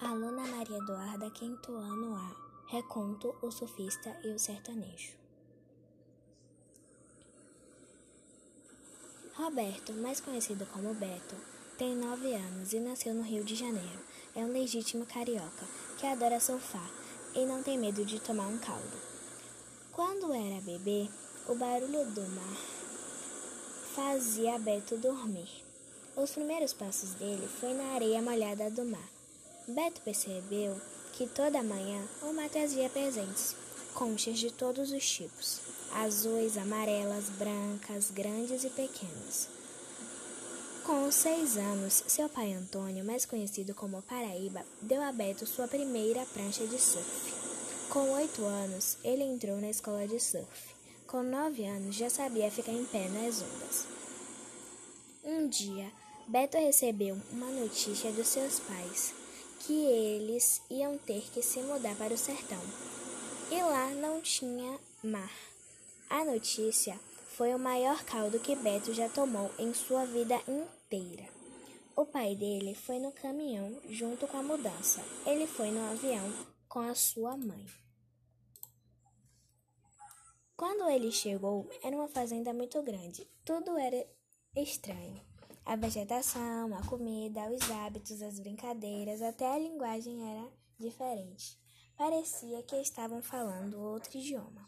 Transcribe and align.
Aluna 0.00 0.46
Maria 0.46 0.78
Eduarda, 0.78 1.28
quinto 1.28 1.72
ano 1.72 2.14
A. 2.14 2.30
Reconto, 2.68 3.34
o 3.42 3.50
sofista 3.50 4.16
e 4.22 4.28
o 4.28 4.38
sertanejo. 4.38 5.12
Roberto, 9.34 9.92
mais 9.94 10.20
conhecido 10.20 10.64
como 10.66 10.94
Beto, 10.94 11.34
tem 11.76 11.96
nove 11.96 12.32
anos 12.32 12.72
e 12.72 12.78
nasceu 12.78 13.12
no 13.12 13.24
Rio 13.24 13.42
de 13.42 13.56
Janeiro. 13.56 13.98
É 14.36 14.40
um 14.40 14.52
legítimo 14.52 15.04
carioca 15.04 15.66
que 15.98 16.06
adora 16.06 16.38
surfar 16.38 16.88
e 17.34 17.44
não 17.44 17.60
tem 17.64 17.76
medo 17.76 18.04
de 18.04 18.20
tomar 18.20 18.46
um 18.46 18.58
caldo. 18.58 18.96
Quando 19.90 20.32
era 20.32 20.60
bebê, 20.60 21.08
o 21.48 21.56
barulho 21.56 22.04
do 22.12 22.22
mar 22.22 22.56
fazia 23.96 24.60
Beto 24.60 24.96
dormir. 24.96 25.64
Os 26.14 26.30
primeiros 26.30 26.72
passos 26.72 27.14
dele 27.14 27.48
foi 27.48 27.74
na 27.74 27.94
areia 27.94 28.22
molhada 28.22 28.70
do 28.70 28.84
mar. 28.84 29.17
Beto 29.68 30.00
percebeu 30.00 30.80
que 31.12 31.26
toda 31.26 31.62
manhã 31.62 32.02
o 32.22 32.32
mar 32.32 32.48
trazia 32.48 32.88
presentes, 32.88 33.54
conchas 33.92 34.38
de 34.38 34.50
todos 34.50 34.90
os 34.90 35.06
tipos, 35.06 35.60
azuis, 35.92 36.56
amarelas, 36.56 37.24
brancas, 37.28 38.10
grandes 38.10 38.64
e 38.64 38.70
pequenas. 38.70 39.46
Com 40.86 41.12
seis 41.12 41.58
anos, 41.58 42.02
seu 42.06 42.30
pai 42.30 42.54
Antônio, 42.54 43.04
mais 43.04 43.26
conhecido 43.26 43.74
como 43.74 44.00
Paraíba, 44.00 44.64
deu 44.80 45.02
a 45.02 45.12
Beto 45.12 45.46
sua 45.46 45.68
primeira 45.68 46.24
prancha 46.32 46.66
de 46.66 46.80
surf. 46.80 47.34
Com 47.90 48.12
oito 48.12 48.42
anos, 48.46 48.96
ele 49.04 49.22
entrou 49.22 49.60
na 49.60 49.68
escola 49.68 50.08
de 50.08 50.18
surf. 50.18 50.74
Com 51.06 51.22
nove 51.22 51.66
anos, 51.66 51.94
já 51.94 52.08
sabia 52.08 52.50
ficar 52.50 52.72
em 52.72 52.86
pé 52.86 53.06
nas 53.10 53.42
ondas. 53.42 53.86
Um 55.22 55.46
dia, 55.46 55.92
Beto 56.26 56.56
recebeu 56.56 57.18
uma 57.30 57.50
notícia 57.50 58.10
dos 58.12 58.28
seus 58.28 58.60
pais 58.60 59.27
que 59.60 59.72
eles 59.72 60.62
iam 60.70 60.96
ter 60.98 61.22
que 61.30 61.42
se 61.42 61.60
mudar 61.62 61.96
para 61.96 62.14
o 62.14 62.18
sertão. 62.18 62.60
E 63.50 63.62
lá 63.62 63.90
não 63.90 64.20
tinha 64.20 64.78
mar. 65.02 65.32
A 66.10 66.24
notícia 66.24 66.98
foi 67.36 67.54
o 67.54 67.58
maior 67.58 68.02
caldo 68.04 68.40
que 68.40 68.56
Beto 68.56 68.92
já 68.92 69.08
tomou 69.08 69.50
em 69.58 69.72
sua 69.72 70.04
vida 70.04 70.40
inteira. 70.48 71.28
O 71.94 72.06
pai 72.06 72.34
dele 72.34 72.74
foi 72.74 72.98
no 72.98 73.12
caminhão 73.12 73.80
junto 73.88 74.26
com 74.26 74.36
a 74.36 74.42
mudança. 74.42 75.04
Ele 75.26 75.46
foi 75.46 75.70
no 75.70 75.90
avião 75.90 76.32
com 76.68 76.80
a 76.80 76.94
sua 76.94 77.36
mãe. 77.36 77.66
Quando 80.56 80.90
ele 80.90 81.12
chegou, 81.12 81.70
era 81.82 81.94
uma 81.94 82.08
fazenda 82.08 82.52
muito 82.52 82.82
grande. 82.82 83.28
Tudo 83.44 83.78
era 83.78 84.04
estranho. 84.56 85.20
A 85.68 85.76
vegetação, 85.76 86.74
a 86.74 86.82
comida, 86.86 87.52
os 87.52 87.70
hábitos, 87.70 88.22
as 88.22 88.40
brincadeiras, 88.40 89.20
até 89.20 89.46
a 89.46 89.58
linguagem 89.58 90.18
era 90.26 90.50
diferente. 90.80 91.60
Parecia 91.94 92.62
que 92.62 92.74
estavam 92.76 93.22
falando 93.22 93.78
outro 93.78 94.16
idioma. 94.16 94.66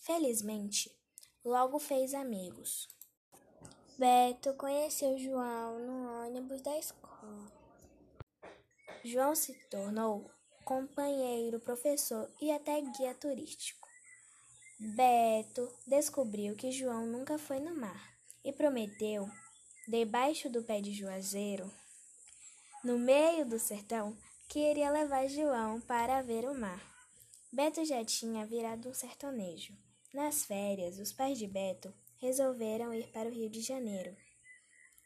Felizmente, 0.00 0.94
logo 1.42 1.78
fez 1.78 2.12
amigos. 2.12 2.90
Beto 3.98 4.52
conheceu 4.52 5.16
João 5.16 5.78
no 5.78 6.26
ônibus 6.26 6.60
da 6.60 6.76
escola. 6.78 7.50
João 9.02 9.34
se 9.34 9.54
tornou 9.70 10.30
companheiro, 10.62 11.58
professor 11.58 12.30
e 12.38 12.52
até 12.52 12.78
guia 12.82 13.14
turístico. 13.14 13.88
Beto 14.78 15.74
descobriu 15.86 16.54
que 16.54 16.70
João 16.70 17.06
nunca 17.06 17.38
foi 17.38 17.60
no 17.60 17.74
mar 17.74 18.12
e 18.44 18.52
prometeu 18.52 19.26
debaixo 19.88 20.50
do 20.50 20.62
pé 20.62 20.82
de 20.82 20.92
juazeiro, 20.92 21.72
no 22.84 22.98
meio 22.98 23.46
do 23.46 23.58
sertão, 23.58 24.14
que 24.46 24.58
iria 24.58 24.90
levar 24.90 25.26
João 25.28 25.80
para 25.80 26.20
ver 26.20 26.44
o 26.44 26.54
mar. 26.54 26.78
Beto 27.50 27.82
já 27.86 28.04
tinha 28.04 28.44
virado 28.44 28.90
um 28.90 28.92
sertanejo. 28.92 29.72
Nas 30.12 30.44
férias, 30.44 30.98
os 30.98 31.10
pais 31.10 31.38
de 31.38 31.46
Beto 31.46 31.90
resolveram 32.18 32.92
ir 32.92 33.10
para 33.12 33.30
o 33.30 33.32
Rio 33.32 33.48
de 33.48 33.62
Janeiro. 33.62 34.14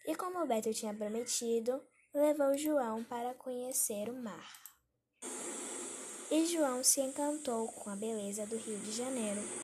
E 0.04 0.16
como 0.16 0.44
Beto 0.48 0.74
tinha 0.74 0.92
prometido, 0.92 1.80
levou 2.12 2.58
João 2.58 3.04
para 3.04 3.34
conhecer 3.34 4.10
o 4.10 4.20
mar. 4.20 4.50
E 6.28 6.44
João 6.46 6.82
se 6.82 7.00
encantou 7.00 7.68
com 7.68 7.88
a 7.88 7.94
beleza 7.94 8.44
do 8.46 8.56
Rio 8.56 8.80
de 8.80 8.90
Janeiro. 8.90 9.42